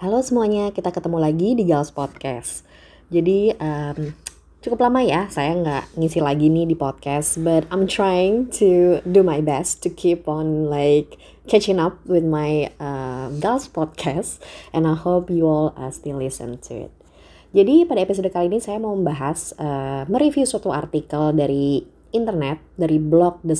Halo 0.00 0.24
semuanya, 0.24 0.72
kita 0.72 0.96
ketemu 0.96 1.20
lagi 1.20 1.52
di 1.52 1.68
Gals 1.68 1.92
Podcast. 1.92 2.64
Jadi 3.12 3.52
um, 3.60 4.16
cukup 4.64 4.88
lama 4.88 5.04
ya 5.04 5.28
saya 5.28 5.52
nggak 5.52 5.92
ngisi 5.92 6.24
lagi 6.24 6.48
nih 6.48 6.64
di 6.64 6.72
podcast, 6.72 7.36
but 7.36 7.68
I'm 7.68 7.84
trying 7.84 8.48
to 8.64 9.04
do 9.04 9.20
my 9.20 9.44
best 9.44 9.84
to 9.84 9.92
keep 9.92 10.24
on 10.24 10.72
like 10.72 11.20
catching 11.44 11.76
up 11.76 12.00
with 12.08 12.24
my 12.24 12.72
uh, 12.80 13.28
Gals 13.44 13.68
Podcast, 13.68 14.40
and 14.72 14.88
I 14.88 14.96
hope 14.96 15.28
you 15.28 15.44
all 15.44 15.76
uh, 15.76 15.92
still 15.92 16.16
listen 16.16 16.56
to 16.72 16.88
it. 16.88 16.92
Jadi 17.52 17.84
pada 17.84 18.00
episode 18.00 18.32
kali 18.32 18.48
ini 18.48 18.56
saya 18.56 18.80
mau 18.80 18.96
membahas 18.96 19.52
uh, 19.60 20.08
mereview 20.08 20.48
suatu 20.48 20.72
artikel 20.72 21.36
dari 21.36 21.84
internet 22.10 22.62
dari 22.76 22.98
blog 22.98 23.42
The 23.46 23.54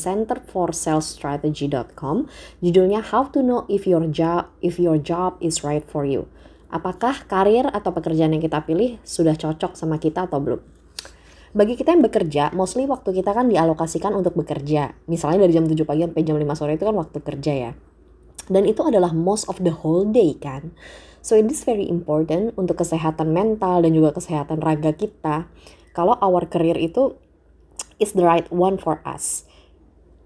Strategy.com 1.00 2.16
judulnya 2.60 3.00
How 3.02 3.30
to 3.34 3.40
Know 3.42 3.66
if 3.70 3.86
Your 3.86 4.06
Job 4.10 4.50
if 4.60 4.76
Your 4.76 4.98
Job 5.00 5.40
is 5.42 5.66
Right 5.66 5.82
for 5.86 6.06
You. 6.06 6.26
Apakah 6.70 7.26
karir 7.26 7.66
atau 7.66 7.90
pekerjaan 7.90 8.30
yang 8.30 8.42
kita 8.42 8.62
pilih 8.62 9.02
sudah 9.02 9.34
cocok 9.34 9.74
sama 9.74 9.98
kita 9.98 10.30
atau 10.30 10.38
belum? 10.38 10.62
Bagi 11.50 11.74
kita 11.74 11.90
yang 11.90 12.06
bekerja, 12.06 12.54
mostly 12.54 12.86
waktu 12.86 13.10
kita 13.10 13.34
kan 13.34 13.50
dialokasikan 13.50 14.14
untuk 14.14 14.38
bekerja. 14.38 14.94
Misalnya 15.10 15.50
dari 15.50 15.58
jam 15.58 15.66
7 15.66 15.82
pagi 15.82 16.06
sampai 16.06 16.22
jam 16.22 16.38
5 16.38 16.46
sore 16.54 16.78
itu 16.78 16.86
kan 16.86 16.94
waktu 16.94 17.18
kerja 17.18 17.52
ya. 17.58 17.72
Dan 18.46 18.70
itu 18.70 18.86
adalah 18.86 19.10
most 19.10 19.50
of 19.50 19.58
the 19.58 19.74
whole 19.74 20.06
day 20.06 20.38
kan. 20.38 20.70
So 21.26 21.34
it 21.34 21.50
is 21.50 21.66
very 21.66 21.90
important 21.90 22.54
untuk 22.54 22.78
kesehatan 22.78 23.34
mental 23.34 23.82
dan 23.82 23.90
juga 23.90 24.14
kesehatan 24.14 24.62
raga 24.62 24.94
kita. 24.94 25.50
Kalau 25.90 26.14
our 26.22 26.46
career 26.46 26.78
itu 26.78 27.18
is 28.02 28.16
the 28.16 28.24
right 28.24 28.48
one 28.48 28.80
for 28.80 29.04
us. 29.04 29.44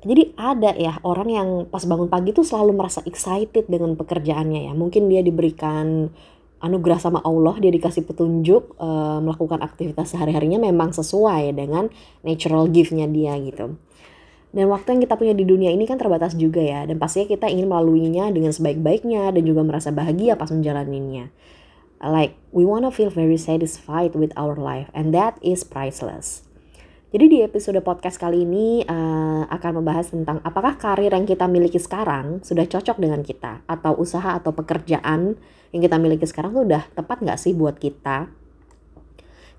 Jadi 0.05 0.37
ada 0.37 0.77
ya 0.77 1.01
orang 1.01 1.29
yang 1.33 1.49
pas 1.73 1.83
bangun 1.89 2.13
pagi 2.13 2.37
tuh 2.37 2.45
selalu 2.45 2.77
merasa 2.77 3.01
excited 3.09 3.65
dengan 3.67 3.97
pekerjaannya 3.97 4.69
ya. 4.69 4.73
Mungkin 4.77 5.09
dia 5.09 5.25
diberikan 5.25 6.13
anugerah 6.61 7.01
sama 7.01 7.21
Allah, 7.25 7.57
dia 7.61 7.73
dikasih 7.73 8.05
petunjuk 8.09 8.77
uh, 8.81 9.21
melakukan 9.21 9.61
aktivitas 9.65 10.13
sehari-harinya 10.13 10.61
memang 10.61 10.93
sesuai 10.93 11.57
dengan 11.57 11.89
natural 12.25 12.69
gift-nya 12.69 13.09
dia 13.09 13.37
gitu. 13.41 13.77
Dan 14.55 14.71
waktu 14.71 14.97
yang 14.97 15.01
kita 15.03 15.19
punya 15.19 15.35
di 15.35 15.43
dunia 15.43 15.75
ini 15.75 15.83
kan 15.85 15.99
terbatas 15.99 16.39
juga 16.39 16.63
ya. 16.63 16.87
Dan 16.87 17.03
pastinya 17.03 17.27
kita 17.27 17.51
ingin 17.51 17.67
melaluinya 17.67 18.31
dengan 18.31 18.55
sebaik-baiknya 18.55 19.35
dan 19.35 19.43
juga 19.43 19.67
merasa 19.67 19.91
bahagia 19.91 20.39
pas 20.39 20.53
menjalaninya. 20.55 21.33
Like, 22.05 22.37
we 22.53 22.63
wanna 22.69 22.93
feel 22.93 23.11
very 23.11 23.41
satisfied 23.41 24.13
with 24.15 24.31
our 24.37 24.55
life 24.55 24.93
and 24.95 25.11
that 25.17 25.41
is 25.41 25.65
priceless. 25.65 26.47
Jadi 27.15 27.31
di 27.31 27.39
episode 27.47 27.79
podcast 27.79 28.19
kali 28.19 28.43
ini 28.43 28.83
uh, 28.83 29.47
akan 29.47 29.79
membahas 29.79 30.11
tentang 30.11 30.43
apakah 30.43 30.75
karir 30.75 31.15
yang 31.15 31.23
kita 31.23 31.47
miliki 31.47 31.79
sekarang 31.79 32.43
sudah 32.43 32.67
cocok 32.67 32.99
dengan 32.99 33.23
kita 33.23 33.63
atau 33.71 33.95
usaha 33.95 34.35
atau 34.35 34.51
pekerjaan 34.51 35.39
yang 35.71 35.79
kita 35.87 35.95
miliki 36.03 36.27
sekarang 36.27 36.59
tuh 36.59 36.67
udah 36.67 36.83
tepat 36.91 37.23
nggak 37.23 37.39
sih 37.39 37.55
buat 37.55 37.79
kita? 37.79 38.35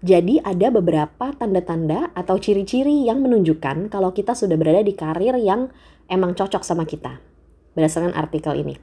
Jadi 0.04 0.44
ada 0.44 0.68
beberapa 0.68 1.32
tanda-tanda 1.32 2.12
atau 2.12 2.36
ciri-ciri 2.36 3.08
yang 3.08 3.24
menunjukkan 3.24 3.88
kalau 3.88 4.12
kita 4.12 4.36
sudah 4.36 4.60
berada 4.60 4.84
di 4.84 4.92
karir 4.92 5.40
yang 5.40 5.72
emang 6.12 6.36
cocok 6.36 6.60
sama 6.60 6.84
kita. 6.84 7.24
Berdasarkan 7.72 8.20
artikel 8.20 8.52
ini. 8.68 8.76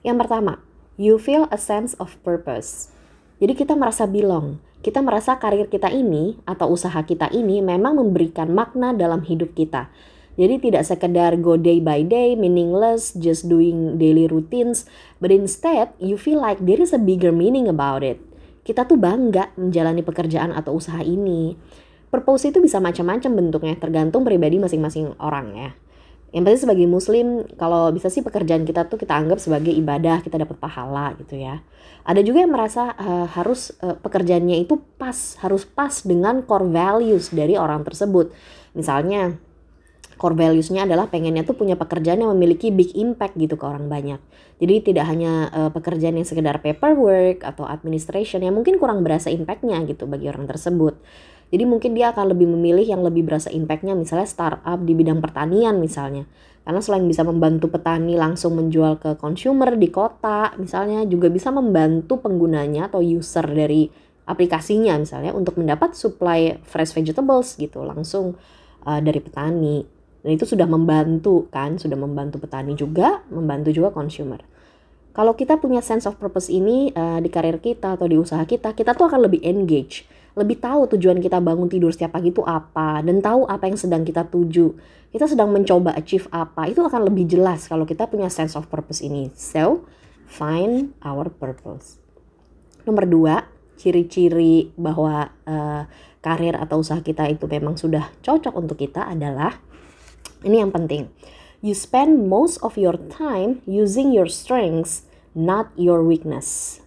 Yang 0.00 0.24
pertama, 0.24 0.64
you 0.96 1.20
feel 1.20 1.52
a 1.52 1.60
sense 1.60 1.92
of 2.00 2.16
purpose. 2.24 2.88
Jadi 3.44 3.52
kita 3.52 3.76
merasa 3.76 4.08
belong, 4.08 4.56
kita 4.86 5.02
merasa 5.02 5.42
karir 5.42 5.66
kita 5.66 5.90
ini 5.90 6.38
atau 6.46 6.70
usaha 6.70 7.02
kita 7.02 7.26
ini 7.34 7.58
memang 7.58 7.98
memberikan 7.98 8.54
makna 8.54 8.94
dalam 8.94 9.26
hidup 9.26 9.50
kita. 9.58 9.90
Jadi 10.38 10.62
tidak 10.62 10.86
sekedar 10.86 11.34
go 11.42 11.58
day 11.58 11.82
by 11.82 12.06
day, 12.06 12.38
meaningless, 12.38 13.10
just 13.18 13.50
doing 13.50 13.98
daily 13.98 14.30
routines, 14.30 14.86
but 15.18 15.34
instead 15.34 15.90
you 15.98 16.14
feel 16.14 16.38
like 16.38 16.62
there 16.62 16.78
is 16.78 16.94
a 16.94 17.02
bigger 17.02 17.34
meaning 17.34 17.66
about 17.66 18.06
it. 18.06 18.22
Kita 18.62 18.86
tuh 18.86 18.94
bangga 18.94 19.50
menjalani 19.58 20.06
pekerjaan 20.06 20.54
atau 20.54 20.78
usaha 20.78 21.02
ini. 21.02 21.58
Purpose 22.06 22.54
itu 22.54 22.62
bisa 22.62 22.78
macam-macam 22.78 23.42
bentuknya, 23.42 23.74
tergantung 23.74 24.22
pribadi 24.22 24.62
masing-masing 24.62 25.18
orang 25.18 25.50
ya 25.58 25.70
yang 26.36 26.44
pasti 26.44 26.68
sebagai 26.68 26.84
muslim 26.84 27.48
kalau 27.56 27.88
bisa 27.96 28.12
sih 28.12 28.20
pekerjaan 28.20 28.68
kita 28.68 28.84
tuh 28.92 29.00
kita 29.00 29.16
anggap 29.16 29.40
sebagai 29.40 29.72
ibadah 29.72 30.20
kita 30.20 30.36
dapat 30.36 30.60
pahala 30.60 31.16
gitu 31.16 31.40
ya. 31.40 31.64
Ada 32.04 32.20
juga 32.20 32.44
yang 32.44 32.52
merasa 32.52 32.92
uh, 32.92 33.24
harus 33.24 33.72
uh, 33.80 33.96
pekerjaannya 33.96 34.60
itu 34.60 34.76
pas 35.00 35.16
harus 35.40 35.64
pas 35.64 36.04
dengan 36.04 36.44
core 36.44 36.68
values 36.68 37.32
dari 37.32 37.56
orang 37.56 37.88
tersebut. 37.88 38.36
Misalnya 38.76 39.40
core 40.20 40.36
valuesnya 40.36 40.84
adalah 40.84 41.08
pengennya 41.08 41.40
tuh 41.40 41.56
punya 41.56 41.72
pekerjaan 41.80 42.20
yang 42.20 42.36
memiliki 42.36 42.68
big 42.68 42.92
impact 42.92 43.40
gitu 43.40 43.56
ke 43.56 43.64
orang 43.64 43.88
banyak. 43.88 44.20
Jadi 44.60 44.92
tidak 44.92 45.08
hanya 45.08 45.48
uh, 45.56 45.70
pekerjaan 45.72 46.20
yang 46.20 46.28
sekedar 46.28 46.60
paperwork 46.60 47.48
atau 47.48 47.64
administration 47.64 48.44
yang 48.44 48.52
mungkin 48.52 48.76
kurang 48.76 49.00
berasa 49.00 49.32
impactnya 49.32 49.80
gitu 49.88 50.04
bagi 50.04 50.28
orang 50.28 50.44
tersebut 50.44 51.00
jadi 51.46 51.62
mungkin 51.62 51.94
dia 51.94 52.10
akan 52.10 52.34
lebih 52.34 52.50
memilih 52.50 52.82
yang 52.82 53.06
lebih 53.06 53.22
berasa 53.22 53.54
impactnya 53.54 53.94
misalnya 53.94 54.26
startup 54.26 54.82
di 54.82 54.92
bidang 54.98 55.22
pertanian 55.22 55.78
misalnya. 55.78 56.26
Karena 56.66 56.82
selain 56.82 57.06
bisa 57.06 57.22
membantu 57.22 57.70
petani 57.70 58.18
langsung 58.18 58.58
menjual 58.58 58.98
ke 58.98 59.14
consumer 59.14 59.78
di 59.78 59.86
kota 59.86 60.50
misalnya 60.58 61.06
juga 61.06 61.30
bisa 61.30 61.54
membantu 61.54 62.18
penggunanya 62.18 62.90
atau 62.90 62.98
user 62.98 63.46
dari 63.46 63.86
aplikasinya 64.26 64.98
misalnya 64.98 65.30
untuk 65.30 65.54
mendapat 65.62 65.94
supply 65.94 66.58
fresh 66.66 66.90
vegetables 66.90 67.54
gitu 67.54 67.86
langsung 67.86 68.34
uh, 68.82 68.98
dari 68.98 69.22
petani. 69.22 69.86
Dan 70.26 70.34
itu 70.34 70.42
sudah 70.42 70.66
membantu 70.66 71.46
kan, 71.54 71.78
sudah 71.78 71.94
membantu 71.94 72.42
petani 72.42 72.74
juga, 72.74 73.22
membantu 73.30 73.70
juga 73.70 73.94
consumer. 73.94 74.42
Kalau 75.14 75.38
kita 75.38 75.62
punya 75.62 75.78
sense 75.78 76.10
of 76.10 76.18
purpose 76.18 76.50
ini 76.50 76.90
uh, 76.90 77.22
di 77.22 77.30
karir 77.30 77.62
kita 77.62 77.94
atau 77.94 78.10
di 78.10 78.18
usaha 78.18 78.42
kita, 78.42 78.74
kita 78.74 78.98
tuh 78.98 79.06
akan 79.06 79.30
lebih 79.30 79.38
engage 79.46 80.15
lebih 80.36 80.60
tahu 80.60 80.92
tujuan 80.94 81.16
kita 81.24 81.40
bangun 81.40 81.66
tidur 81.72 81.88
setiap 81.88 82.20
pagi 82.20 82.28
itu 82.28 82.44
apa 82.44 83.00
dan 83.00 83.24
tahu 83.24 83.48
apa 83.48 83.64
yang 83.72 83.80
sedang 83.80 84.04
kita 84.04 84.28
tuju. 84.28 84.76
Kita 85.08 85.24
sedang 85.24 85.48
mencoba 85.48 85.96
achieve 85.96 86.28
apa. 86.28 86.68
Itu 86.68 86.84
akan 86.84 87.08
lebih 87.08 87.24
jelas 87.24 87.64
kalau 87.72 87.88
kita 87.88 88.04
punya 88.04 88.28
sense 88.28 88.52
of 88.52 88.68
purpose 88.68 89.00
ini. 89.00 89.32
So, 89.32 89.88
find 90.28 90.92
our 91.00 91.32
purpose. 91.32 91.96
Nomor 92.84 93.08
dua, 93.08 93.34
ciri-ciri 93.80 94.76
bahwa 94.76 95.32
uh, 95.48 95.88
karir 96.20 96.52
atau 96.60 96.84
usaha 96.84 97.00
kita 97.00 97.32
itu 97.32 97.48
memang 97.48 97.80
sudah 97.80 98.12
cocok 98.20 98.52
untuk 98.60 98.76
kita 98.76 99.08
adalah 99.08 99.56
ini 100.44 100.60
yang 100.60 100.68
penting. 100.68 101.08
You 101.64 101.72
spend 101.72 102.28
most 102.28 102.60
of 102.60 102.76
your 102.76 103.00
time 103.08 103.64
using 103.64 104.12
your 104.12 104.28
strengths, 104.28 105.08
not 105.32 105.72
your 105.80 106.04
weakness. 106.04 106.78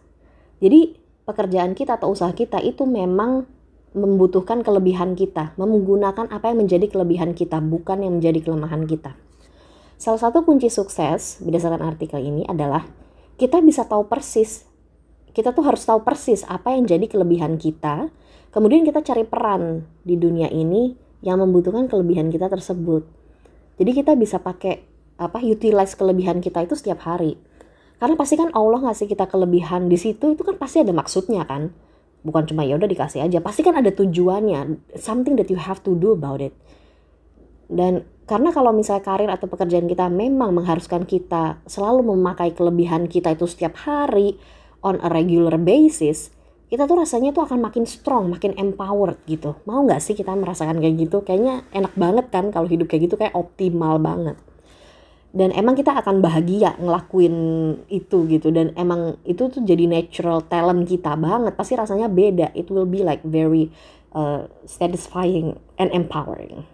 Jadi 0.61 0.99
pekerjaan 1.29 1.77
kita 1.77 2.01
atau 2.01 2.09
usaha 2.09 2.33
kita 2.33 2.57
itu 2.65 2.89
memang 2.89 3.45
membutuhkan 3.93 4.65
kelebihan 4.65 5.13
kita, 5.13 5.53
menggunakan 5.61 6.25
apa 6.33 6.49
yang 6.49 6.65
menjadi 6.65 6.89
kelebihan 6.89 7.37
kita, 7.37 7.61
bukan 7.61 8.01
yang 8.01 8.17
menjadi 8.17 8.41
kelemahan 8.41 8.89
kita. 8.89 9.13
Salah 10.01 10.17
satu 10.17 10.41
kunci 10.41 10.73
sukses 10.73 11.37
berdasarkan 11.45 11.85
artikel 11.85 12.17
ini 12.17 12.45
adalah 12.49 12.89
kita 13.37 13.61
bisa 13.61 13.85
tahu 13.85 14.09
persis, 14.09 14.65
kita 15.37 15.53
tuh 15.53 15.65
harus 15.69 15.85
tahu 15.85 16.01
persis 16.01 16.41
apa 16.49 16.73
yang 16.73 16.89
jadi 16.89 17.05
kelebihan 17.05 17.61
kita, 17.61 18.09
kemudian 18.49 18.81
kita 18.85 19.05
cari 19.05 19.25
peran 19.25 19.85
di 20.01 20.17
dunia 20.17 20.49
ini 20.49 20.97
yang 21.21 21.41
membutuhkan 21.41 21.89
kelebihan 21.91 22.33
kita 22.33 22.47
tersebut. 22.49 23.05
Jadi 23.77 23.91
kita 23.95 24.13
bisa 24.15 24.41
pakai 24.41 24.85
apa 25.19 25.43
utilize 25.43 25.99
kelebihan 25.99 26.39
kita 26.39 26.63
itu 26.63 26.79
setiap 26.79 27.03
hari 27.03 27.35
karena 27.99 28.15
pasti 28.15 28.39
kan 28.39 28.47
Allah 28.55 28.79
ngasih 28.87 29.11
kita 29.11 29.27
kelebihan 29.27 29.91
di 29.91 29.99
situ 29.99 30.31
itu 30.31 30.41
kan 30.47 30.55
pasti 30.55 30.79
ada 30.79 30.95
maksudnya 30.95 31.43
kan. 31.43 31.75
Bukan 32.23 32.51
cuma 32.51 32.63
ya 32.67 32.75
udah 32.75 32.87
dikasih 32.87 33.23
aja, 33.23 33.39
pasti 33.39 33.63
kan 33.63 33.79
ada 33.79 33.91
tujuannya, 33.95 34.91
something 34.99 35.39
that 35.39 35.47
you 35.47 35.59
have 35.59 35.79
to 35.83 35.95
do 35.95 36.15
about 36.15 36.43
it. 36.43 36.55
Dan 37.67 38.07
karena 38.27 38.51
kalau 38.51 38.75
misalnya 38.75 39.03
karir 39.03 39.31
atau 39.31 39.47
pekerjaan 39.47 39.87
kita 39.87 40.11
memang 40.11 40.51
mengharuskan 40.51 41.07
kita 41.07 41.63
selalu 41.63 42.15
memakai 42.15 42.51
kelebihan 42.51 43.07
kita 43.07 43.35
itu 43.35 43.47
setiap 43.47 43.75
hari 43.87 44.35
on 44.83 44.99
a 44.99 45.07
regular 45.07 45.55
basis, 45.55 46.31
kita 46.67 46.87
tuh 46.87 47.03
rasanya 47.03 47.31
tuh 47.31 47.47
akan 47.47 47.63
makin 47.63 47.87
strong, 47.87 48.31
makin 48.31 48.51
empowered 48.59 49.19
gitu. 49.23 49.55
Mau 49.63 49.83
nggak 49.87 50.03
sih 50.03 50.15
kita 50.15 50.35
merasakan 50.35 50.83
kayak 50.83 51.07
gitu? 51.07 51.23
Kayaknya 51.23 51.67
enak 51.71 51.95
banget 51.95 52.25
kan 52.31 52.51
kalau 52.51 52.67
hidup 52.67 52.91
kayak 52.91 53.11
gitu 53.11 53.15
kayak 53.15 53.35
optimal 53.35 53.95
banget 53.99 54.35
dan 55.29 55.53
emang 55.53 55.77
kita 55.77 55.93
akan 55.93 56.25
bahagia 56.25 56.73
ngelakuin 56.81 57.35
itu 57.85 58.25
gitu. 58.25 58.49
Dan 58.49 58.73
emang 58.73 59.21
itu 59.29 59.45
tuh 59.45 59.61
jadi 59.61 59.85
natural 59.85 60.41
talent 60.49 60.89
kita 60.89 61.13
banget. 61.13 61.53
Pasti 61.53 61.77
rasanya 61.77 62.09
beda. 62.09 62.49
It 62.57 62.73
will 62.73 62.89
be 62.89 63.05
like 63.05 63.21
very 63.21 63.69
uh, 64.17 64.49
satisfying 64.65 65.53
and 65.77 65.93
empowering. 65.93 66.65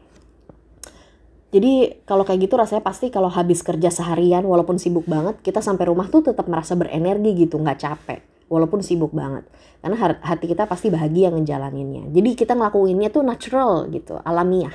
Jadi 1.51 2.03
kalau 2.03 2.27
kayak 2.27 2.47
gitu 2.47 2.55
rasanya 2.59 2.83
pasti 2.83 3.07
kalau 3.11 3.31
habis 3.31 3.63
kerja 3.63 3.87
seharian 3.87 4.43
walaupun 4.43 4.75
sibuk 4.75 5.07
banget 5.07 5.39
kita 5.39 5.63
sampai 5.63 5.87
rumah 5.87 6.11
tuh 6.11 6.19
tetap 6.19 6.51
merasa 6.51 6.75
berenergi 6.75 7.47
gitu 7.47 7.55
nggak 7.55 7.79
capek 7.79 8.19
walaupun 8.51 8.83
sibuk 8.83 9.11
banget. 9.15 9.47
Karena 9.79 10.19
hati 10.19 10.51
kita 10.51 10.67
pasti 10.67 10.91
bahagia 10.91 11.31
ngejalaninnya. 11.31 12.11
Jadi 12.11 12.29
kita 12.35 12.59
ngelakuinnya 12.59 13.07
tuh 13.11 13.23
natural 13.23 13.87
gitu 13.91 14.19
alamiah. 14.23 14.73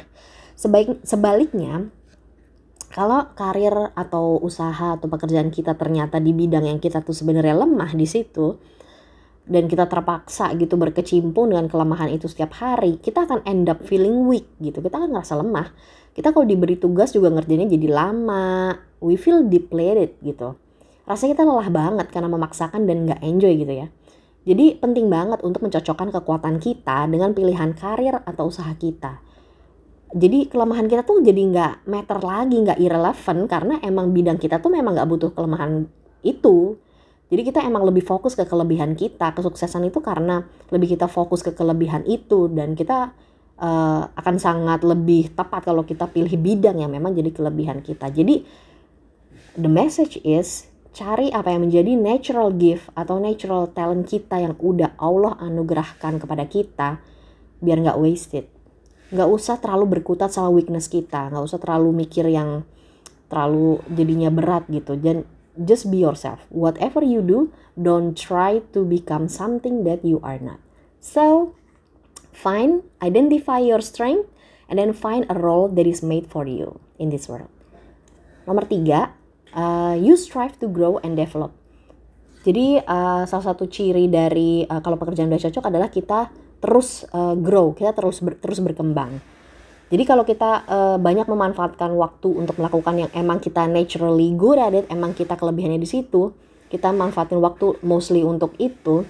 Sebaik 0.56 1.04
sebaliknya 1.04 1.88
kalau 2.90 3.30
karir 3.38 3.94
atau 3.94 4.42
usaha 4.42 4.98
atau 4.98 5.06
pekerjaan 5.06 5.54
kita 5.54 5.78
ternyata 5.78 6.18
di 6.18 6.34
bidang 6.34 6.66
yang 6.66 6.82
kita 6.82 7.06
tuh 7.06 7.14
sebenarnya 7.14 7.54
lemah 7.62 7.94
di 7.94 8.02
situ 8.02 8.58
dan 9.46 9.70
kita 9.70 9.86
terpaksa 9.86 10.50
gitu 10.58 10.74
berkecimpung 10.74 11.54
dengan 11.54 11.70
kelemahan 11.70 12.10
itu 12.10 12.26
setiap 12.26 12.54
hari, 12.58 12.98
kita 12.98 13.30
akan 13.30 13.46
end 13.46 13.70
up 13.70 13.82
feeling 13.86 14.26
weak 14.26 14.46
gitu. 14.62 14.82
Kita 14.82 14.98
akan 14.98 15.10
ngerasa 15.10 15.34
lemah. 15.38 15.70
Kita 16.14 16.34
kalau 16.34 16.46
diberi 16.46 16.78
tugas 16.78 17.14
juga 17.14 17.30
ngerjainnya 17.30 17.70
jadi 17.70 17.88
lama. 17.90 18.74
We 19.02 19.14
feel 19.18 19.46
depleted 19.46 20.18
gitu. 20.22 20.58
Rasanya 21.06 21.34
kita 21.34 21.44
lelah 21.46 21.70
banget 21.70 22.06
karena 22.14 22.30
memaksakan 22.30 22.86
dan 22.86 23.10
nggak 23.10 23.20
enjoy 23.26 23.54
gitu 23.58 23.74
ya. 23.74 23.86
Jadi 24.46 24.78
penting 24.78 25.06
banget 25.10 25.42
untuk 25.42 25.66
mencocokkan 25.66 26.10
kekuatan 26.14 26.58
kita 26.62 27.06
dengan 27.10 27.34
pilihan 27.34 27.74
karir 27.74 28.22
atau 28.22 28.50
usaha 28.50 28.70
kita 28.78 29.29
jadi 30.10 30.50
kelemahan 30.50 30.90
kita 30.90 31.06
tuh 31.06 31.22
jadi 31.22 31.38
nggak 31.38 31.86
matter 31.86 32.18
lagi 32.18 32.58
nggak 32.58 32.82
irrelevant 32.82 33.46
karena 33.46 33.78
emang 33.78 34.10
bidang 34.10 34.42
kita 34.42 34.58
tuh 34.58 34.74
memang 34.74 34.98
nggak 34.98 35.08
butuh 35.08 35.30
kelemahan 35.30 35.86
itu. 36.26 36.74
Jadi 37.30 37.46
kita 37.46 37.62
emang 37.62 37.86
lebih 37.86 38.02
fokus 38.02 38.34
ke 38.34 38.42
kelebihan 38.42 38.98
kita. 38.98 39.30
Kesuksesan 39.30 39.86
itu 39.86 40.02
karena 40.02 40.42
lebih 40.74 40.98
kita 40.98 41.06
fokus 41.06 41.46
ke 41.46 41.54
kelebihan 41.54 42.02
itu 42.10 42.50
dan 42.50 42.74
kita 42.74 43.14
uh, 43.62 44.02
akan 44.18 44.36
sangat 44.42 44.82
lebih 44.82 45.30
tepat 45.30 45.62
kalau 45.62 45.86
kita 45.86 46.10
pilih 46.10 46.34
bidang 46.34 46.82
yang 46.82 46.90
memang 46.90 47.14
jadi 47.14 47.30
kelebihan 47.30 47.78
kita. 47.78 48.10
Jadi 48.10 48.42
the 49.54 49.70
message 49.70 50.18
is 50.26 50.66
cari 50.90 51.30
apa 51.30 51.54
yang 51.54 51.70
menjadi 51.70 51.94
natural 51.94 52.50
gift 52.50 52.90
atau 52.98 53.22
natural 53.22 53.70
talent 53.70 54.10
kita 54.10 54.42
yang 54.42 54.58
udah 54.58 54.98
Allah 54.98 55.38
anugerahkan 55.38 56.18
kepada 56.18 56.50
kita 56.50 56.98
biar 57.62 57.78
nggak 57.78 58.00
wasted 58.02 58.50
nggak 59.10 59.28
usah 59.28 59.58
terlalu 59.58 59.98
berkutat 59.98 60.30
sama 60.30 60.50
weakness 60.50 60.86
kita. 60.86 61.30
Nggak 61.30 61.44
usah 61.44 61.58
terlalu 61.58 62.06
mikir 62.06 62.26
yang 62.30 62.62
terlalu 63.26 63.82
jadinya 63.90 64.30
berat 64.30 64.66
gitu. 64.70 64.94
Dan 64.98 65.26
just 65.58 65.90
be 65.90 65.98
yourself. 66.02 66.46
Whatever 66.50 67.02
you 67.02 67.20
do 67.22 67.50
don't 67.74 68.14
try 68.14 68.62
to 68.70 68.86
become 68.86 69.26
something 69.26 69.82
that 69.82 70.06
you 70.06 70.22
are 70.22 70.38
not. 70.38 70.62
So 71.02 71.54
find 72.30 72.86
identify 73.02 73.58
your 73.58 73.82
strength 73.82 74.30
and 74.70 74.78
then 74.78 74.94
find 74.94 75.26
a 75.26 75.36
role 75.36 75.66
that 75.74 75.86
is 75.86 76.00
made 76.00 76.30
for 76.30 76.46
you 76.46 76.78
in 76.96 77.10
this 77.10 77.26
world. 77.26 77.50
Nomor 78.46 78.70
tiga 78.70 79.14
uh, 79.54 79.98
you 79.98 80.14
strive 80.14 80.56
to 80.62 80.70
grow 80.70 81.02
and 81.02 81.18
develop. 81.18 81.50
Jadi 82.40 82.80
uh, 82.80 83.28
salah 83.28 83.52
satu 83.52 83.68
ciri 83.68 84.08
dari 84.08 84.64
uh, 84.64 84.80
kalau 84.80 84.96
pekerjaan 84.96 85.28
udah 85.28 85.42
cocok 85.44 85.64
adalah 85.68 85.92
kita 85.92 86.32
terus 86.60 87.08
uh, 87.16 87.34
grow, 87.34 87.72
kita 87.72 87.96
terus 87.96 88.20
ber, 88.20 88.36
terus 88.36 88.60
berkembang. 88.60 89.18
Jadi 89.90 90.06
kalau 90.06 90.22
kita 90.22 90.62
uh, 90.70 90.96
banyak 91.02 91.26
memanfaatkan 91.26 91.90
waktu 91.98 92.30
untuk 92.30 92.62
melakukan 92.62 92.94
yang 92.94 93.10
emang 93.10 93.42
kita 93.42 93.66
naturally 93.66 94.30
good 94.38 94.60
at 94.60 94.70
it, 94.70 94.86
emang 94.86 95.18
kita 95.18 95.34
kelebihannya 95.34 95.82
di 95.82 95.88
situ, 95.88 96.30
kita 96.70 96.94
manfaatin 96.94 97.42
waktu 97.42 97.82
mostly 97.82 98.22
untuk 98.22 98.54
itu, 98.62 99.02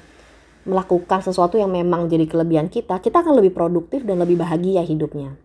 melakukan 0.65 1.21
sesuatu 1.21 1.61
yang 1.61 1.69
memang 1.69 2.09
jadi 2.09 2.25
kelebihan 2.25 2.73
kita, 2.73 2.97
kita 3.05 3.21
akan 3.21 3.37
lebih 3.37 3.53
produktif 3.53 4.09
dan 4.09 4.25
lebih 4.25 4.41
bahagia 4.41 4.81
hidupnya. 4.81 5.37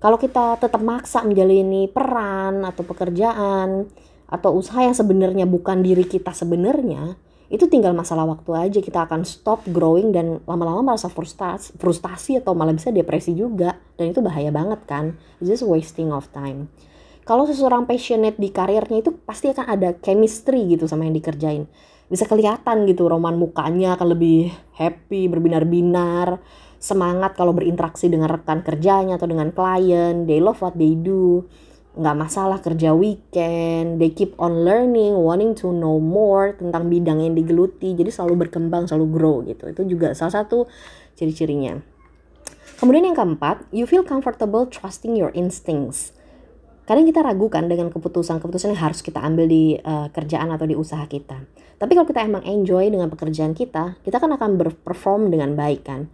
Kalau 0.00 0.20
kita 0.20 0.60
tetap 0.60 0.80
maksa 0.80 1.24
menjalani 1.24 1.88
peran 1.88 2.64
atau 2.64 2.84
pekerjaan 2.84 3.88
atau 4.28 4.50
usaha 4.56 4.80
yang 4.84 4.92
sebenarnya 4.92 5.44
bukan 5.48 5.80
diri 5.80 6.04
kita 6.04 6.32
sebenarnya, 6.36 7.16
itu 7.46 7.70
tinggal 7.70 7.94
masalah 7.94 8.26
waktu 8.26 8.50
aja 8.58 8.78
kita 8.82 9.06
akan 9.06 9.22
stop 9.22 9.62
growing 9.70 10.10
dan 10.10 10.42
lama-lama 10.50 10.94
merasa 10.94 11.06
frustasi, 11.06 11.78
frustasi 11.78 12.42
atau 12.42 12.58
malah 12.58 12.74
bisa 12.74 12.90
depresi 12.90 13.38
juga. 13.38 13.78
Dan 13.94 14.10
itu 14.10 14.18
bahaya 14.18 14.50
banget 14.50 14.82
kan. 14.84 15.14
It's 15.38 15.46
just 15.46 15.62
wasting 15.62 16.10
of 16.10 16.26
time. 16.34 16.66
Kalau 17.26 17.46
seseorang 17.46 17.86
passionate 17.86 18.38
di 18.38 18.50
karirnya 18.50 19.02
itu 19.02 19.14
pasti 19.14 19.50
akan 19.50 19.66
ada 19.66 19.94
chemistry 19.98 20.74
gitu 20.74 20.90
sama 20.90 21.06
yang 21.06 21.14
dikerjain. 21.14 21.66
Bisa 22.06 22.26
kelihatan 22.26 22.86
gitu 22.86 23.10
roman 23.10 23.34
mukanya 23.34 23.98
akan 23.98 24.14
lebih 24.14 24.54
happy 24.78 25.26
berbinar-binar 25.26 26.38
semangat 26.78 27.34
kalau 27.34 27.50
berinteraksi 27.50 28.06
dengan 28.06 28.30
rekan 28.30 28.62
kerjanya 28.62 29.18
atau 29.18 29.26
dengan 29.26 29.50
klien. 29.50 30.26
They 30.26 30.38
love 30.38 30.62
what 30.62 30.78
they 30.78 30.94
do 30.94 31.46
nggak 31.96 32.16
masalah 32.16 32.60
kerja 32.60 32.92
weekend, 32.92 33.96
they 33.96 34.12
keep 34.12 34.36
on 34.36 34.68
learning, 34.68 35.16
wanting 35.16 35.56
to 35.56 35.72
know 35.72 35.96
more 35.96 36.52
tentang 36.52 36.92
bidang 36.92 37.24
yang 37.24 37.32
digeluti, 37.32 37.96
jadi 37.96 38.12
selalu 38.12 38.46
berkembang, 38.46 38.84
selalu 38.84 39.06
grow 39.08 39.36
gitu. 39.48 39.64
Itu 39.72 39.82
juga 39.88 40.12
salah 40.12 40.44
satu 40.44 40.68
ciri-cirinya. 41.16 41.80
Kemudian 42.76 43.08
yang 43.08 43.16
keempat, 43.16 43.64
you 43.72 43.88
feel 43.88 44.04
comfortable 44.04 44.68
trusting 44.68 45.16
your 45.16 45.32
instincts. 45.32 46.12
Kadang 46.84 47.08
kita 47.08 47.24
ragukan 47.24 47.66
dengan 47.66 47.88
keputusan-keputusan 47.90 48.76
yang 48.76 48.82
harus 48.92 49.00
kita 49.00 49.18
ambil 49.18 49.48
di 49.48 49.74
uh, 49.80 50.12
kerjaan 50.12 50.52
atau 50.52 50.68
di 50.68 50.76
usaha 50.76 51.02
kita. 51.08 51.48
Tapi 51.80 51.92
kalau 51.96 52.06
kita 52.06 52.22
emang 52.22 52.44
enjoy 52.44 52.92
dengan 52.92 53.08
pekerjaan 53.10 53.56
kita, 53.56 53.98
kita 54.04 54.20
kan 54.20 54.30
akan 54.36 54.60
berperform 54.60 55.32
dengan 55.32 55.56
baik 55.56 55.82
kan. 55.82 56.12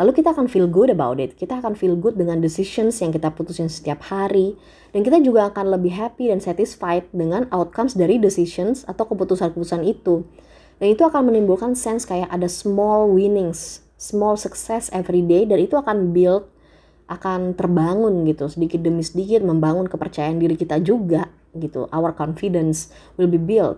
Lalu 0.00 0.16
kita 0.16 0.32
akan 0.32 0.48
feel 0.48 0.64
good 0.64 0.88
about 0.88 1.20
it. 1.20 1.36
Kita 1.36 1.60
akan 1.60 1.76
feel 1.76 1.92
good 1.92 2.16
dengan 2.16 2.40
decisions 2.40 2.96
yang 3.04 3.12
kita 3.12 3.36
putusin 3.36 3.68
setiap 3.68 4.00
hari. 4.08 4.56
Dan 4.96 5.04
kita 5.04 5.20
juga 5.20 5.52
akan 5.52 5.76
lebih 5.76 5.92
happy 5.92 6.32
dan 6.32 6.40
satisfied 6.40 7.04
dengan 7.12 7.44
outcomes 7.52 7.92
dari 7.92 8.16
decisions 8.16 8.88
atau 8.88 9.04
keputusan-keputusan 9.04 9.84
itu. 9.84 10.24
Dan 10.80 10.96
itu 10.96 11.04
akan 11.04 11.28
menimbulkan 11.28 11.76
sense 11.76 12.08
kayak 12.08 12.32
ada 12.32 12.48
small 12.48 13.12
winnings, 13.12 13.84
small 14.00 14.40
success 14.40 14.88
every 14.96 15.20
day. 15.20 15.44
Dan 15.44 15.60
itu 15.60 15.76
akan 15.76 16.16
build, 16.16 16.48
akan 17.12 17.52
terbangun 17.52 18.24
gitu. 18.24 18.48
Sedikit 18.48 18.80
demi 18.80 19.04
sedikit 19.04 19.44
membangun 19.44 19.84
kepercayaan 19.84 20.40
diri 20.40 20.56
kita 20.56 20.80
juga 20.80 21.28
gitu. 21.52 21.92
Our 21.92 22.16
confidence 22.16 22.88
will 23.20 23.28
be 23.28 23.36
built. 23.36 23.76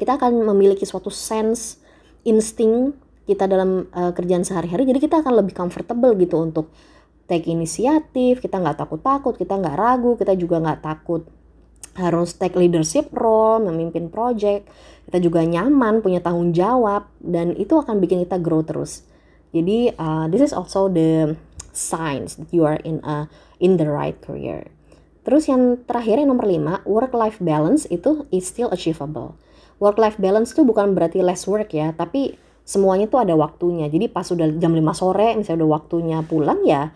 Kita 0.00 0.16
akan 0.16 0.48
memiliki 0.48 0.88
suatu 0.88 1.12
sense, 1.12 1.76
insting 2.24 2.96
kita 3.26 3.50
dalam 3.50 3.90
uh, 3.90 4.14
kerjaan 4.14 4.46
sehari-hari 4.46 4.86
jadi 4.86 5.02
kita 5.02 5.20
akan 5.20 5.42
lebih 5.42 5.52
comfortable 5.52 6.14
gitu 6.16 6.38
untuk 6.38 6.70
take 7.26 7.50
inisiatif 7.50 8.38
kita 8.38 8.62
nggak 8.62 8.78
takut-takut 8.86 9.34
kita 9.34 9.58
nggak 9.58 9.76
ragu 9.76 10.14
kita 10.14 10.38
juga 10.38 10.62
nggak 10.62 10.80
takut 10.80 11.26
harus 11.98 12.36
take 12.38 12.54
leadership 12.54 13.10
role 13.12 13.66
memimpin 13.66 14.06
project 14.12 14.70
kita 15.06 15.22
juga 15.22 15.46
nyaman 15.46 16.02
punya 16.02 16.18
tanggung 16.18 16.50
jawab 16.50 17.06
dan 17.22 17.54
itu 17.54 17.78
akan 17.78 18.02
bikin 18.02 18.26
kita 18.26 18.42
grow 18.42 18.66
terus. 18.66 19.06
Jadi 19.54 19.94
uh, 19.94 20.26
this 20.26 20.42
is 20.42 20.50
also 20.50 20.90
the 20.90 21.38
signs 21.70 22.34
that 22.42 22.50
you 22.50 22.66
are 22.66 22.82
in 22.82 22.98
a 23.06 23.30
in 23.62 23.78
the 23.78 23.86
right 23.86 24.18
career. 24.18 24.66
Terus 25.22 25.46
yang 25.46 25.78
terakhir 25.86 26.18
yang 26.18 26.34
nomor 26.34 26.50
5 26.50 26.86
work 26.90 27.14
life 27.14 27.38
balance 27.38 27.86
itu 27.86 28.26
is 28.34 28.50
still 28.50 28.66
achievable. 28.74 29.38
Work 29.78 30.02
life 30.02 30.18
balance 30.18 30.50
itu 30.50 30.66
bukan 30.66 30.98
berarti 30.98 31.22
less 31.22 31.46
work 31.46 31.70
ya 31.70 31.94
tapi 31.94 32.34
semuanya 32.66 33.06
tuh 33.06 33.22
ada 33.22 33.38
waktunya. 33.38 33.86
Jadi 33.86 34.10
pas 34.10 34.26
udah 34.26 34.58
jam 34.58 34.74
5 34.74 34.82
sore 34.92 35.38
misalnya 35.38 35.62
udah 35.62 35.70
waktunya 35.78 36.18
pulang 36.26 36.66
ya 36.66 36.90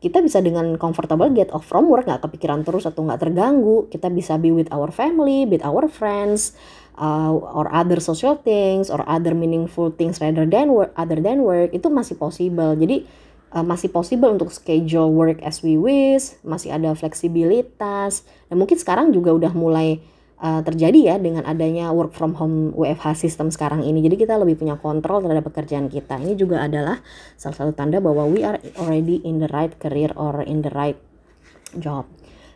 kita 0.00 0.24
bisa 0.24 0.40
dengan 0.40 0.80
comfortable 0.80 1.28
get 1.36 1.52
off 1.52 1.68
from 1.68 1.92
work 1.92 2.08
nggak 2.08 2.24
kepikiran 2.24 2.64
terus 2.64 2.88
atau 2.88 3.04
nggak 3.04 3.20
terganggu. 3.20 3.84
Kita 3.92 4.08
bisa 4.08 4.40
be 4.40 4.48
with 4.48 4.72
our 4.72 4.88
family 4.88 5.44
with 5.44 5.60
our 5.60 5.92
friends 5.92 6.56
uh, 6.96 7.28
or 7.28 7.68
other 7.68 8.00
social 8.00 8.40
things 8.40 8.88
or 8.88 9.04
other 9.04 9.36
meaningful 9.36 9.92
things 9.92 10.16
rather 10.24 10.48
than 10.48 10.72
work 10.72 10.96
other 10.96 11.20
than 11.20 11.44
work 11.44 11.76
itu 11.76 11.92
masih 11.92 12.16
possible. 12.16 12.72
Jadi 12.80 13.04
uh, 13.52 13.60
masih 13.60 13.92
possible 13.92 14.32
untuk 14.32 14.48
schedule 14.48 15.12
work 15.12 15.44
as 15.44 15.60
we 15.60 15.76
wish 15.76 16.32
masih 16.48 16.72
ada 16.72 16.96
fleksibilitas. 16.96 18.24
Dan 18.48 18.56
mungkin 18.56 18.80
sekarang 18.80 19.12
juga 19.12 19.36
udah 19.36 19.52
mulai 19.52 20.00
uh, 20.40 20.60
terjadi 20.64 21.14
ya 21.14 21.16
dengan 21.20 21.44
adanya 21.44 21.92
work 21.92 22.16
from 22.16 22.34
home 22.34 22.72
WFH 22.74 23.20
system 23.20 23.52
sekarang 23.52 23.84
ini. 23.84 24.00
Jadi 24.00 24.16
kita 24.26 24.40
lebih 24.40 24.58
punya 24.58 24.80
kontrol 24.80 25.20
terhadap 25.22 25.46
pekerjaan 25.52 25.86
kita. 25.92 26.16
Ini 26.16 26.34
juga 26.34 26.64
adalah 26.64 27.04
salah 27.36 27.56
satu 27.56 27.72
tanda 27.76 28.00
bahwa 28.00 28.26
we 28.26 28.42
are 28.42 28.58
already 28.80 29.20
in 29.22 29.38
the 29.38 29.48
right 29.52 29.76
career 29.76 30.10
or 30.16 30.40
in 30.42 30.64
the 30.64 30.72
right 30.72 30.98
job. 31.76 32.08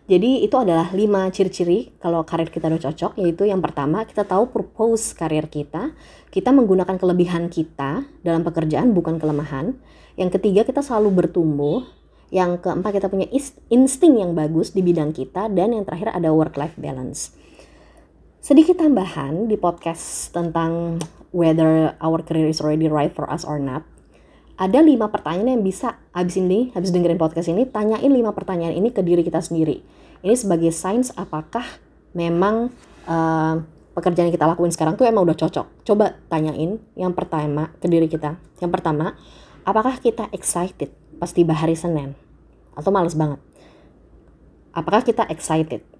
Jadi 0.04 0.44
itu 0.44 0.52
adalah 0.60 0.92
lima 0.92 1.32
ciri-ciri 1.32 1.96
kalau 1.96 2.28
karir 2.28 2.52
kita 2.52 2.68
udah 2.68 2.92
cocok 2.92 3.16
yaitu 3.24 3.48
yang 3.48 3.64
pertama 3.64 4.04
kita 4.04 4.28
tahu 4.28 4.52
purpose 4.52 5.16
karir 5.16 5.48
kita, 5.48 5.96
kita 6.28 6.52
menggunakan 6.52 7.00
kelebihan 7.00 7.48
kita 7.48 8.04
dalam 8.20 8.44
pekerjaan 8.44 8.92
bukan 8.92 9.16
kelemahan. 9.16 9.80
Yang 10.20 10.40
ketiga 10.40 10.68
kita 10.68 10.84
selalu 10.84 11.24
bertumbuh. 11.24 11.88
Yang 12.34 12.66
keempat 12.66 12.98
kita 12.98 13.06
punya 13.06 13.30
insting 13.70 14.18
yang 14.18 14.34
bagus 14.34 14.74
di 14.74 14.82
bidang 14.82 15.14
kita 15.14 15.46
dan 15.54 15.70
yang 15.70 15.86
terakhir 15.86 16.10
ada 16.10 16.34
work 16.34 16.58
life 16.58 16.74
balance. 16.74 17.30
Sedikit 18.44 18.76
tambahan 18.76 19.48
di 19.48 19.56
podcast 19.56 20.28
tentang 20.28 21.00
whether 21.32 21.96
our 21.96 22.20
career 22.20 22.44
is 22.44 22.60
already 22.60 22.92
right 22.92 23.08
for 23.08 23.24
us 23.24 23.40
or 23.40 23.56
not. 23.56 23.88
Ada 24.60 24.84
lima 24.84 25.08
pertanyaan 25.08 25.56
yang 25.56 25.64
bisa 25.64 25.96
habis 26.12 26.36
ini, 26.36 26.68
habis 26.76 26.92
dengerin 26.92 27.16
podcast 27.16 27.48
ini, 27.48 27.64
tanyain 27.64 28.12
lima 28.12 28.36
pertanyaan 28.36 28.76
ini 28.76 28.92
ke 28.92 29.00
diri 29.00 29.24
kita 29.24 29.40
sendiri. 29.40 29.80
Ini 30.20 30.36
sebagai 30.36 30.76
signs 30.76 31.08
apakah 31.16 31.64
memang 32.12 32.68
uh, 33.08 33.64
pekerjaan 33.96 34.28
yang 34.28 34.36
kita 34.36 34.44
lakuin 34.44 34.76
sekarang 34.76 35.00
tuh 35.00 35.08
emang 35.08 35.24
udah 35.24 35.40
cocok. 35.40 35.80
Coba 35.80 36.12
tanyain 36.28 36.76
yang 37.00 37.16
pertama 37.16 37.72
ke 37.80 37.88
diri 37.88 38.12
kita. 38.12 38.36
Yang 38.60 38.76
pertama, 38.76 39.16
apakah 39.64 39.96
kita 39.96 40.28
excited 40.36 40.92
pas 41.16 41.32
tiba 41.32 41.56
hari 41.56 41.80
Senin? 41.80 42.12
Atau 42.76 42.92
males 42.92 43.16
banget? 43.16 43.40
Apakah 44.76 45.00
kita 45.00 45.24
excited? 45.32 45.93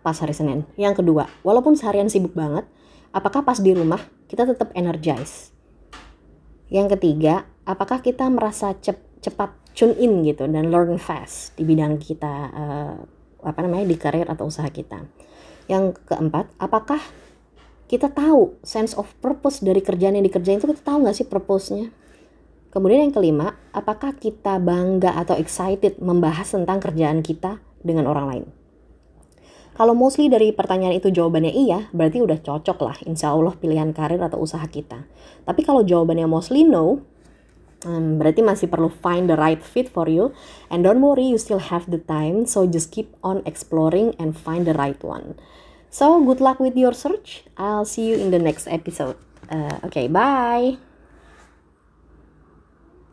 Pas 0.00 0.16
hari 0.16 0.32
Senin? 0.32 0.64
Yang 0.76 1.04
kedua, 1.04 1.28
walaupun 1.44 1.76
seharian 1.76 2.08
sibuk 2.08 2.32
banget, 2.32 2.64
apakah 3.12 3.44
pas 3.44 3.60
di 3.60 3.72
rumah 3.76 4.00
kita 4.26 4.48
tetap 4.48 4.72
energize? 4.72 5.52
Yang 6.70 6.98
ketiga, 6.98 7.46
apakah 7.66 8.00
kita 8.00 8.26
merasa 8.30 8.74
cep 8.78 8.98
cepat 9.20 9.52
tune 9.76 9.94
in 10.00 10.24
gitu 10.24 10.48
dan 10.48 10.72
learn 10.72 10.96
fast 10.96 11.52
di 11.54 11.62
bidang 11.68 12.00
kita 12.00 12.34
uh, 12.50 12.96
apa 13.44 13.58
namanya 13.60 13.84
di 13.84 13.96
karir 14.00 14.26
atau 14.30 14.48
usaha 14.48 14.68
kita? 14.70 15.04
Yang 15.70 16.00
keempat, 16.08 16.50
apakah 16.58 16.98
kita 17.90 18.06
tahu 18.10 18.58
sense 18.62 18.94
of 18.94 19.10
purpose 19.18 19.62
dari 19.62 19.82
kerjaan 19.82 20.14
yang 20.14 20.26
dikerjain 20.26 20.62
itu 20.62 20.70
kita 20.70 20.82
tahu 20.82 21.02
nggak 21.06 21.16
sih 21.16 21.26
purpose-nya? 21.26 21.90
Kemudian 22.70 23.10
yang 23.10 23.14
kelima, 23.14 23.58
apakah 23.74 24.14
kita 24.14 24.62
bangga 24.62 25.18
atau 25.18 25.34
excited 25.34 25.98
membahas 25.98 26.54
tentang 26.54 26.78
kerjaan 26.78 27.18
kita 27.18 27.58
dengan 27.82 28.06
orang 28.06 28.26
lain? 28.30 28.44
Kalau 29.74 29.96
mostly 29.96 30.28
dari 30.28 30.52
pertanyaan 30.52 30.98
itu 30.98 31.08
jawabannya 31.08 31.52
iya, 31.54 31.88
berarti 31.94 32.20
udah 32.20 32.38
cocok 32.44 32.78
lah 32.84 32.96
insya 33.08 33.32
Allah 33.32 33.56
pilihan 33.56 33.96
karir 33.96 34.20
atau 34.20 34.42
usaha 34.42 34.64
kita. 34.68 35.08
Tapi 35.48 35.60
kalau 35.64 35.80
jawabannya 35.80 36.28
mostly 36.28 36.66
no, 36.66 37.00
um, 37.88 38.20
berarti 38.20 38.44
masih 38.44 38.68
perlu 38.68 38.92
find 38.92 39.32
the 39.32 39.38
right 39.38 39.64
fit 39.64 39.88
for 39.88 40.10
you. 40.10 40.36
And 40.68 40.84
don't 40.84 41.00
worry, 41.00 41.32
you 41.32 41.40
still 41.40 41.62
have 41.72 41.88
the 41.88 42.02
time, 42.02 42.44
so 42.44 42.68
just 42.68 42.92
keep 42.92 43.14
on 43.24 43.40
exploring 43.48 44.12
and 44.20 44.36
find 44.36 44.68
the 44.68 44.76
right 44.76 45.00
one. 45.00 45.38
So 45.90 46.22
good 46.22 46.38
luck 46.38 46.60
with 46.60 46.76
your 46.76 46.94
search. 46.94 47.42
I'll 47.58 47.88
see 47.88 48.14
you 48.14 48.16
in 48.20 48.30
the 48.30 48.38
next 48.38 48.70
episode. 48.70 49.18
Uh, 49.50 49.82
okay, 49.90 50.06
bye. 50.06 50.89